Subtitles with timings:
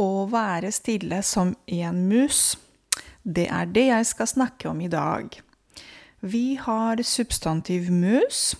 [0.00, 2.56] Å være stille som en mus.
[3.22, 5.28] Det er det jeg skal snakke om i dag.
[6.20, 8.54] Vi har substantiv mus.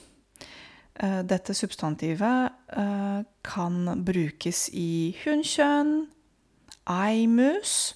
[0.94, 6.06] Eh, dette substantivet eh, kan brukes i hunkjønn,
[6.90, 7.94] ei-mus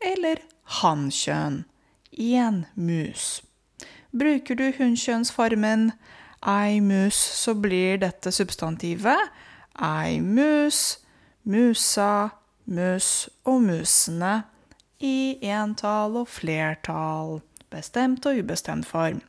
[0.00, 0.40] eller
[0.80, 1.64] hannkjønn,
[2.12, 3.42] én mus.
[4.14, 5.90] Bruker du hunnkjønnsformen
[6.46, 9.28] ei-mus, så blir dette substantivet
[9.82, 10.98] ei-mus,
[11.44, 12.30] musa,
[12.68, 14.42] mus og musene
[15.00, 17.38] i entall og flertall,
[17.72, 19.22] bestemt og ubestemt form.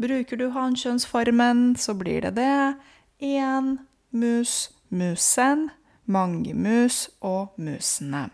[0.00, 2.74] Bruker du hannkjønnsformen, så blir det det.
[3.22, 3.76] Én
[4.10, 5.70] mus, musen,
[6.06, 8.28] mange mus og musene.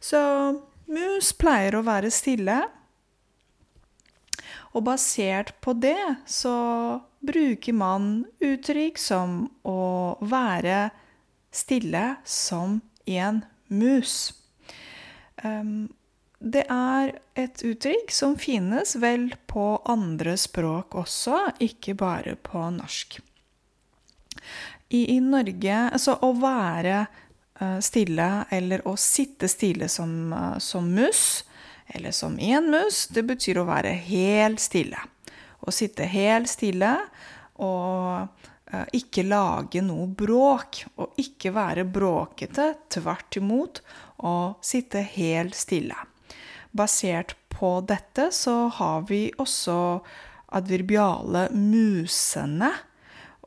[0.00, 0.20] Så
[0.88, 2.62] mus pleier å være stille.
[4.76, 5.98] Og basert på det
[6.28, 6.54] så
[7.24, 10.88] bruker man uttrykk som å være
[11.52, 13.54] stille som en mus.
[15.44, 15.88] Um,
[16.38, 23.18] det er et uttrykk som finnes vel på andre språk også, ikke bare på norsk.
[24.88, 27.00] I, i Norge Altså å være
[27.60, 31.42] uh, stille, eller å sitte stille som, uh, som mus,
[31.90, 35.00] eller som én mus, det betyr å være helt stille.
[35.58, 36.94] Å sitte helt stille
[37.58, 38.46] og
[38.92, 40.82] ikke lage noe bråk.
[41.00, 43.82] Og ikke være bråkete, tvert imot,
[44.18, 45.96] og sitte helt stille.
[46.76, 49.78] Basert på dette så har vi også
[50.58, 52.72] adverbiale musene.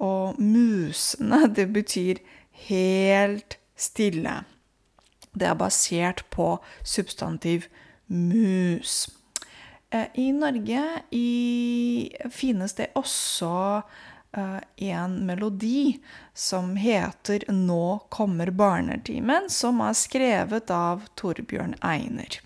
[0.02, 2.22] Og musene, det betyr
[2.68, 4.42] helt stille.
[5.32, 7.70] Det er basert på substantiv
[8.08, 9.06] mus.
[9.92, 10.84] Eh, I Norge
[11.16, 13.82] i, finnes det også
[14.76, 16.00] en melodi
[16.34, 22.40] som heter 'Nå kommer barnetimen', som er skrevet av Torbjørn Einer.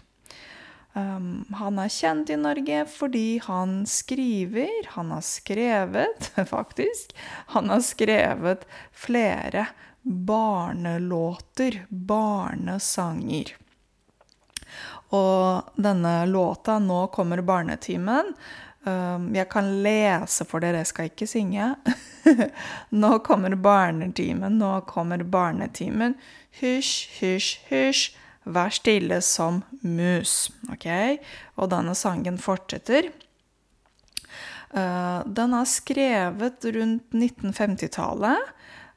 [0.95, 7.12] Um, han er kjent i Norge fordi han skriver Han har skrevet, faktisk
[7.51, 8.63] Han har skrevet
[8.96, 9.66] flere
[10.06, 13.52] barnelåter, barnesanger.
[15.09, 18.34] Og denne låta 'Nå kommer barnetimen'
[18.85, 21.72] Um, jeg kan lese for dere, jeg skal ikke synge.
[23.01, 26.13] nå kommer barnetimen, nå kommer barnetimen.
[26.59, 28.03] Hysj, hysj, hysj,
[28.46, 30.51] vær stille som mus.
[30.69, 30.85] Ok?
[31.57, 33.09] Og denne sangen fortsetter.
[34.69, 38.53] Uh, den er skrevet rundt 1950-tallet.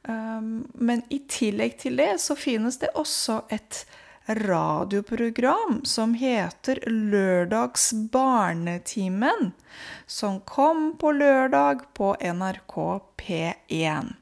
[0.09, 3.83] Um, men i tillegg til det så finnes det også et
[4.29, 9.51] radioprogram som heter Lørdags barnetimen,
[10.05, 12.75] som kom på lørdag på NRK
[13.17, 14.13] P1.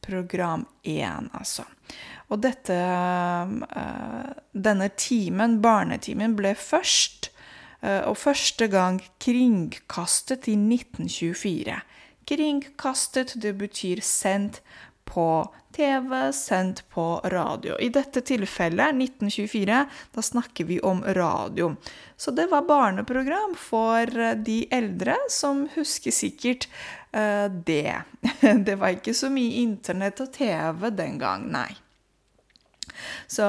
[0.00, 1.64] Program 1, altså.
[2.28, 7.30] Og dette eh, Denne timen, barnetimen, ble først
[7.80, 11.78] eh, og første gang kringkastet i 1924.
[12.28, 14.62] Kringkastet, det betyr sendt
[15.08, 15.26] på
[15.74, 17.76] TV, sendt på radio.
[17.80, 21.74] I dette tilfellet, 1924, da snakker vi om radio.
[22.16, 24.06] Så det var barneprogram for
[24.46, 26.68] de eldre, som husker sikkert
[27.16, 28.02] uh, det.
[28.66, 31.72] Det var ikke så mye internett og TV den gang, nei.
[33.26, 33.46] Så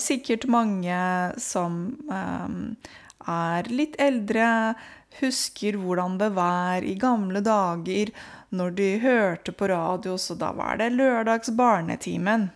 [0.00, 0.96] sikkert mange
[1.42, 2.76] som um,
[3.24, 4.74] er litt eldre,
[5.20, 8.12] husker hvordan det var i gamle dager
[8.56, 12.50] når de hørte på radio, så da var det lørdags barnetimen.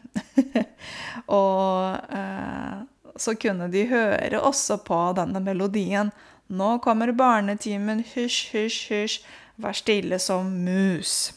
[1.40, 2.82] og eh,
[3.16, 6.12] så kunne de høre også på denne melodien.
[6.50, 9.18] Nå kommer barnetimen, hysj, hysj, hysj,
[9.60, 11.32] vær stille som mus.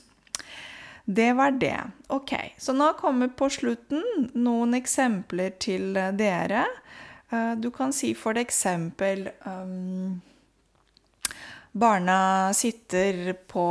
[1.05, 1.79] Det var det.
[2.07, 6.63] Ok, så nå kommer på slutten noen eksempler til dere.
[7.33, 10.21] Eh, du kan si for eksempel um,
[11.71, 13.67] Barna sitter på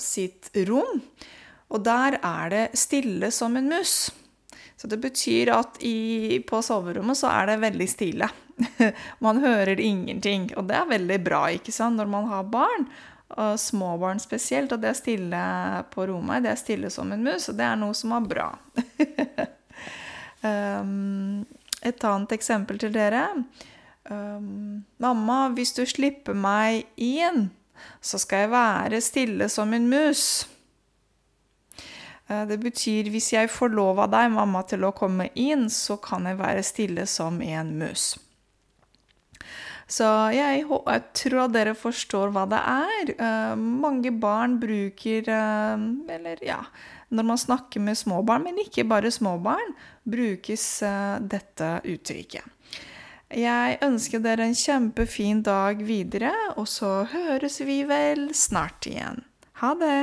[0.00, 1.02] sitt rom,
[1.68, 4.08] og der er det stille som en mus.
[4.78, 8.28] Så det betyr at i, på soverommet så er det veldig stille.
[9.26, 10.48] man hører ingenting.
[10.56, 12.86] Og det er veldig bra ikke sant, når man har barn.
[13.36, 14.72] Og småbarn spesielt.
[14.72, 15.42] Og det er stille
[15.92, 16.46] på rommet.
[16.46, 18.48] Det er stille som en mus, og det er noe som er bra.
[20.46, 21.44] um,
[21.82, 23.26] et annet eksempel til dere.
[24.10, 27.50] Um, 'Mamma, hvis du slipper meg inn,
[28.00, 30.48] så skal jeg være stille som en mus.'
[32.28, 35.96] Uh, det betyr hvis jeg får lov av deg, mamma, til å komme inn, så
[35.96, 38.18] kan jeg være stille som en mus.
[39.88, 40.04] Så
[40.36, 43.12] jeg, jeg tror dere forstår hva det er.
[43.16, 45.80] Uh, mange barn bruker uh,
[46.12, 46.60] Eller ja
[47.08, 49.74] når man snakker med småbarn, men ikke bare småbarn,
[50.08, 52.54] brukes eh, dette uttrykket.
[53.28, 59.24] Jeg ønsker dere en kjempefin dag videre, og så høres vi vel snart igjen.
[59.60, 60.00] Ha det!